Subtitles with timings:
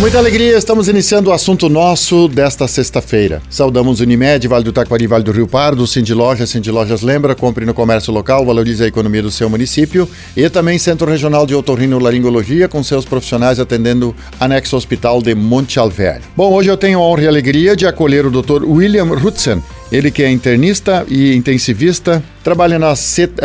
[0.00, 3.42] Muita alegria, estamos iniciando o assunto nosso desta sexta-feira.
[3.50, 7.66] Saudamos Unimed, Vale do Taquari, Vale do Rio Pardo, Cindy Lojas, Cindy Lojas lembra, compre
[7.66, 12.66] no comércio local, valorize a economia do seu município e também Centro Regional de Otorrino-Laringologia
[12.66, 16.24] com seus profissionais atendendo anexo hospital de Monte Alverne.
[16.34, 18.64] Bom, hoje eu tenho a honra e a alegria de acolher o Dr.
[18.64, 22.94] William Rutzen, ele que é internista e intensivista, trabalha na,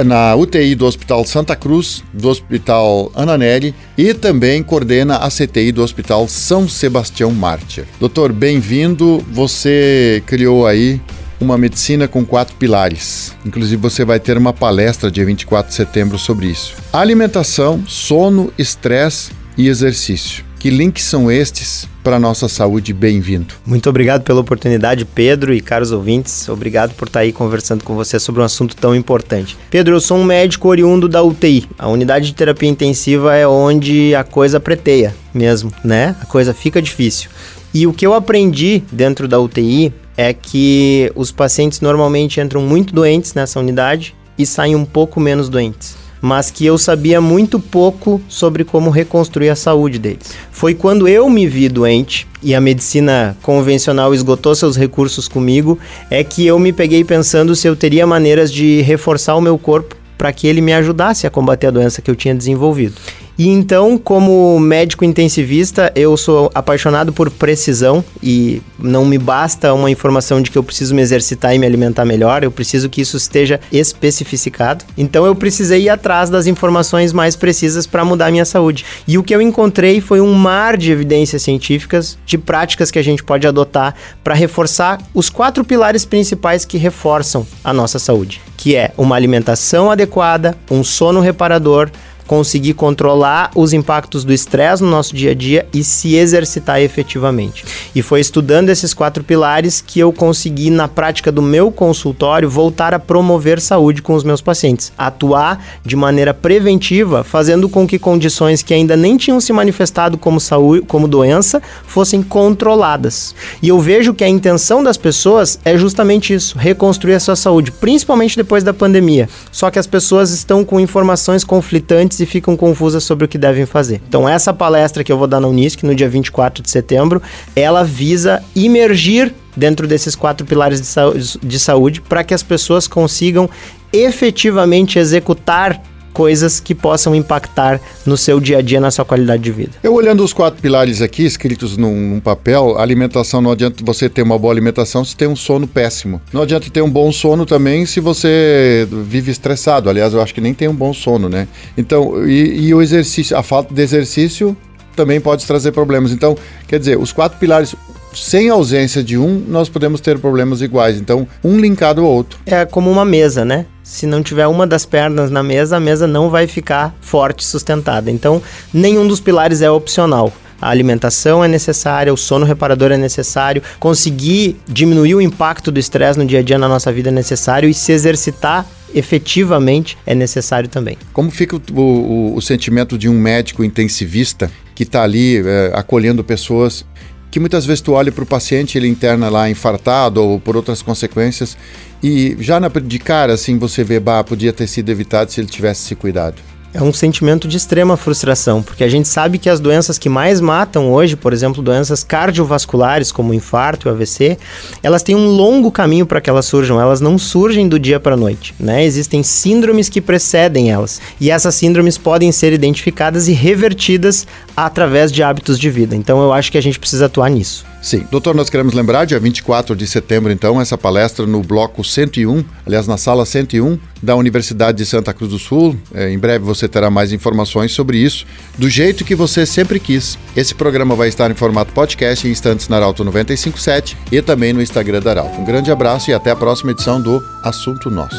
[0.05, 5.71] na, UTI do Hospital Santa Cruz, do Hospital Ana Neri e também coordena a CTI
[5.71, 7.85] do Hospital São Sebastião Mártir.
[7.99, 9.25] Doutor, bem-vindo.
[9.31, 11.01] Você criou aí
[11.39, 13.33] uma medicina com quatro pilares.
[13.45, 16.75] Inclusive, você vai ter uma palestra dia 24 de setembro sobre isso.
[16.93, 20.45] Alimentação, sono, estresse e exercício.
[20.59, 22.93] Que links são estes para a nossa saúde?
[22.93, 23.53] Bem-vindo.
[23.65, 26.49] Muito obrigado pela oportunidade, Pedro e caros ouvintes.
[26.49, 29.57] Obrigado por estar aí conversando com você sobre um assunto tão importante.
[29.69, 31.67] Pedro, eu sou um médico oriundo da UTI.
[31.77, 36.15] A unidade de terapia intensiva é onde a coisa preteia mesmo, né?
[36.21, 37.29] A coisa fica difícil.
[37.73, 42.93] E o que eu aprendi dentro da UTI é que os pacientes normalmente entram muito
[42.93, 48.21] doentes nessa unidade e saem um pouco menos doentes mas que eu sabia muito pouco
[48.27, 50.33] sobre como reconstruir a saúde deles.
[50.51, 55.77] Foi quando eu me vi doente e a medicina convencional esgotou seus recursos comigo,
[56.09, 59.95] é que eu me peguei pensando se eu teria maneiras de reforçar o meu corpo
[60.17, 62.95] para que ele me ajudasse a combater a doença que eu tinha desenvolvido.
[63.37, 69.91] E então, como médico intensivista, eu sou apaixonado por precisão e não me basta uma
[69.91, 73.17] informação de que eu preciso me exercitar e me alimentar melhor, eu preciso que isso
[73.17, 74.85] esteja especificado.
[74.97, 78.85] Então, eu precisei ir atrás das informações mais precisas para mudar a minha saúde.
[79.07, 83.03] E o que eu encontrei foi um mar de evidências científicas, de práticas que a
[83.03, 88.75] gente pode adotar para reforçar os quatro pilares principais que reforçam a nossa saúde, que
[88.75, 91.89] é uma alimentação adequada, um sono reparador,
[92.27, 97.65] conseguir controlar os impactos do estresse no nosso dia a dia e se exercitar efetivamente.
[97.93, 102.93] E foi estudando esses quatro pilares que eu consegui, na prática do meu consultório, voltar
[102.93, 104.91] a promover saúde com os meus pacientes.
[104.97, 110.39] Atuar de maneira preventiva, fazendo com que condições que ainda nem tinham se manifestado como
[110.39, 113.35] saúde, como doença, fossem controladas.
[113.61, 117.71] E eu vejo que a intenção das pessoas é justamente isso: reconstruir a sua saúde,
[117.71, 119.29] principalmente depois da pandemia.
[119.51, 123.65] Só que as pessoas estão com informações conflitantes e ficam confusas sobre o que devem
[123.65, 124.01] fazer.
[124.07, 127.21] Então, essa palestra que eu vou dar na Unisc no dia 24 de setembro,
[127.55, 132.87] ela visa imergir dentro desses quatro pilares de, saúde, de saúde para que as pessoas
[132.87, 133.49] consigam
[133.91, 135.81] efetivamente executar
[136.15, 139.71] coisas que possam impactar no seu dia a dia, na sua qualidade de vida.
[139.83, 144.21] Eu olhando os quatro pilares aqui, escritos num, num papel, alimentação não adianta você ter
[144.21, 146.21] uma boa alimentação se tem um sono péssimo.
[146.31, 149.89] Não adianta ter um bom sono também se você vive estressado.
[149.89, 151.49] Aliás, eu acho que nem tem um bom sono, né?
[151.77, 154.55] Então, e, e o exercício, a falta de exercício
[154.95, 156.13] também pode trazer problemas.
[156.13, 157.75] Então, quer dizer, os quatro pilares,
[158.15, 160.97] sem ausência de um, nós podemos ter problemas iguais.
[160.97, 162.39] Então, um linkado ao outro.
[162.45, 163.65] É como uma mesa, né?
[163.83, 167.45] Se não tiver uma das pernas na mesa, a mesa não vai ficar forte e
[167.45, 168.09] sustentada.
[168.09, 168.41] Então,
[168.73, 170.33] nenhum dos pilares é opcional.
[170.61, 176.17] A alimentação é necessária, o sono reparador é necessário, conseguir diminuir o impacto do estresse
[176.17, 180.69] no dia a dia na nossa vida é necessário e se exercitar efetivamente é necessário
[180.69, 180.97] também.
[181.11, 186.23] Como fica o, o, o sentimento de um médico intensivista que está ali é, acolhendo
[186.23, 186.85] pessoas
[187.35, 190.81] que muitas vezes tu olha para o paciente, ele interna lá infartado ou por outras
[190.81, 191.57] consequências,
[192.01, 195.47] e já na, de cara assim você vê, bah, podia ter sido evitado se ele
[195.49, 196.41] tivesse se cuidado
[196.75, 200.41] é um sentimento de extrema frustração, porque a gente sabe que as doenças que mais
[200.41, 204.37] matam hoje, por exemplo, doenças cardiovasculares como o infarto e AVC,
[204.83, 208.15] elas têm um longo caminho para que elas surjam, elas não surgem do dia para
[208.15, 208.83] a noite, né?
[208.83, 215.23] Existem síndromes que precedem elas, e essas síndromes podem ser identificadas e revertidas através de
[215.23, 215.95] hábitos de vida.
[215.95, 217.65] Então eu acho que a gente precisa atuar nisso.
[217.85, 218.03] Sim.
[218.09, 222.87] Doutor, nós queremos lembrar, dia 24 de setembro, então, essa palestra no bloco 101, aliás,
[222.87, 225.77] na sala 101 da Universidade de Santa Cruz do Sul.
[225.93, 228.25] É, em breve você terá mais informações sobre isso,
[228.57, 230.17] do jeito que você sempre quis.
[230.35, 234.63] Esse programa vai estar em formato podcast em instantes na Arauto 957 e também no
[234.63, 235.39] Instagram da Arauto.
[235.39, 238.17] Um grande abraço e até a próxima edição do Assunto Nosso.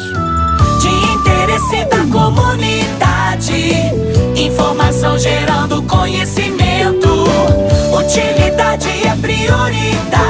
[0.80, 3.72] De interesse da comunidade,
[4.36, 7.08] informação gerando conhecimento,
[7.98, 8.95] utilidade
[9.46, 10.25] よりだ